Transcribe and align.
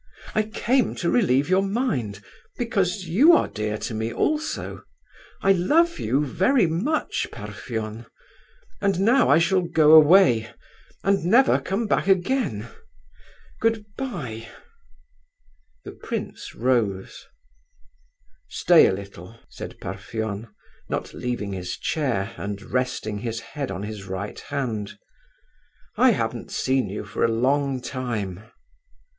I 0.33 0.41
came 0.41 0.95
to 0.95 1.11
relieve 1.11 1.47
your 1.47 1.61
mind, 1.61 2.23
because 2.57 3.03
you 3.07 3.33
are 3.33 3.47
dear 3.47 3.77
to 3.85 3.93
me 3.93 4.11
also. 4.11 4.81
I 5.43 5.51
love 5.51 5.99
you 5.99 6.25
very 6.25 6.65
much, 6.65 7.27
Parfen; 7.31 8.07
and 8.81 8.99
now 8.99 9.29
I 9.29 9.37
shall 9.37 9.61
go 9.61 9.91
away 9.91 10.51
and 11.03 11.23
never 11.23 11.59
come 11.59 11.85
back 11.85 12.07
again. 12.07 12.67
Goodbye." 13.59 14.47
The 15.85 15.91
prince 15.91 16.55
rose. 16.55 17.27
"Stay 18.49 18.87
a 18.87 18.93
little," 18.93 19.39
said 19.49 19.79
Parfen, 19.79 20.47
not 20.89 21.13
leaving 21.13 21.53
his 21.53 21.77
chair 21.77 22.33
and 22.37 22.59
resting 22.63 23.19
his 23.19 23.39
head 23.39 23.69
on 23.69 23.83
his 23.83 24.05
right 24.07 24.39
hand. 24.39 24.97
"I 25.95 26.09
haven't 26.09 26.49
seen 26.49 26.89
you 26.89 27.05
for 27.05 27.23
a 27.23 27.27
long 27.31 27.79
time." 27.81 28.39